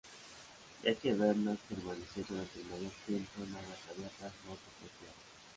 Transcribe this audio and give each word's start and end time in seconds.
Ya 0.83 0.95
que 0.95 1.13
Bernard 1.13 1.59
permaneció 1.69 2.25
durante 2.27 2.59
el 2.59 2.65
mayor 2.65 2.91
tiempo 3.05 3.43
en 3.43 3.49
aguas 3.51 3.77
abiertas, 3.91 4.31
no 4.47 4.53
tocó 4.53 4.89
tierra. 4.97 5.13